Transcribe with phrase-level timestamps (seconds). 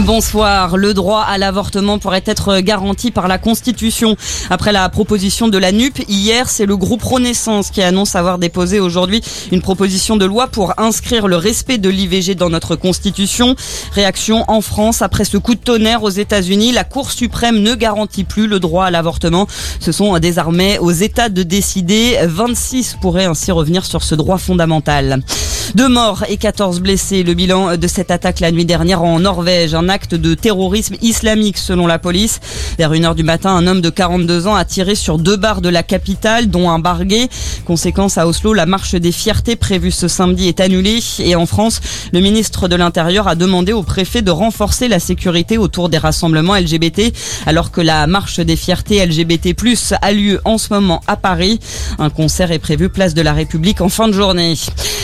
[0.00, 0.78] Bonsoir.
[0.78, 4.16] Le droit à l'avortement pourrait être garanti par la Constitution.
[4.48, 8.80] Après la proposition de la NUP, hier, c'est le groupe Renaissance qui annonce avoir déposé
[8.80, 9.20] aujourd'hui
[9.52, 13.54] une proposition de loi pour inscrire le respect de l'IVG dans notre Constitution.
[13.92, 16.72] Réaction en France après ce coup de tonnerre aux États-Unis.
[16.72, 19.46] La Cour suprême ne garantit plus le droit à l'avortement.
[19.78, 22.16] Ce sont désormais aux États de décider.
[22.24, 25.22] 26 pourraient ainsi revenir sur ce droit fondamental.
[25.74, 27.22] Deux morts et 14 blessés.
[27.22, 29.74] Le bilan de cette attaque la nuit dernière en Norvège.
[29.82, 32.38] Un acte de terrorisme islamique selon la police.
[32.78, 35.60] Vers une heure du matin, un homme de 42 ans a tiré sur deux bars
[35.60, 37.00] de la capitale, dont un bar.
[37.64, 41.00] Conséquence à Oslo, la marche des fiertés prévue ce samedi est annulée.
[41.18, 41.80] Et en France,
[42.12, 46.54] le ministre de l'Intérieur a demandé au préfet de renforcer la sécurité autour des rassemblements
[46.54, 47.12] LGBT,
[47.46, 49.54] alors que la marche des fiertés LGBT+
[50.00, 51.58] a lieu en ce moment à Paris.
[51.98, 54.54] Un concert est prévu place de la République en fin de journée.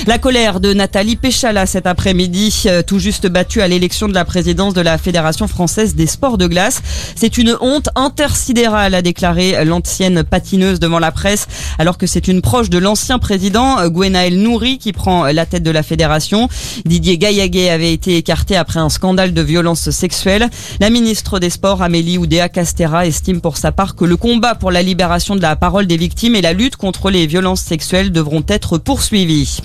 [0.06, 4.24] La colère de Nathalie Péchala cet après-midi, euh, tout juste battue à l'élection de la
[4.24, 6.83] présidence de la Fédération française des sports de glace.
[7.14, 11.47] C'est une honte intersidérale, a déclaré l'ancienne patineuse devant la presse,
[11.78, 15.62] alors que c'est une proche de l'ancien président, euh, Gwenaël Nouri, qui prend la tête
[15.62, 16.48] de la fédération.
[16.84, 20.48] Didier Gaillaguet avait été écarté après un scandale de violence sexuelle.
[20.80, 24.70] La ministre des Sports, Amélie Oudéa Castera, estime pour sa part que le combat pour
[24.70, 28.44] la libération de la parole des victimes et la lutte contre les violences sexuelles devront
[28.48, 29.61] être poursuivis.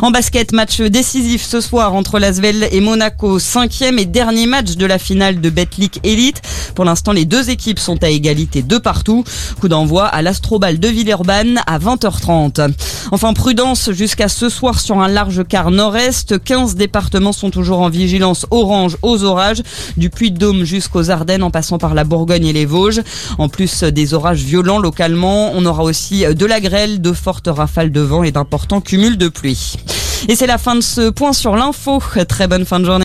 [0.00, 3.40] En basket, match décisif ce soir entre Lasvel et Monaco.
[3.40, 6.40] Cinquième et dernier match de la finale de Betlic Elite.
[6.76, 9.24] Pour l'instant, les deux équipes sont à égalité de partout.
[9.60, 12.70] Coup d'envoi à l'Astrobal de Villeurbanne à 20h30.
[13.10, 16.42] Enfin, prudence jusqu'à ce soir sur un large quart nord-est.
[16.44, 19.62] 15 départements sont toujours en vigilance orange aux orages,
[19.96, 23.02] du Puy-de-Dôme jusqu'aux Ardennes en passant par la Bourgogne et les Vosges.
[23.38, 27.90] En plus des orages violents localement, on aura aussi de la grêle, de fortes rafales
[27.90, 29.76] de vent et d'importants cumuls de pluie.
[30.26, 32.02] Et c'est la fin de ce point sur l'info.
[32.28, 32.96] Très bonne fin de journée.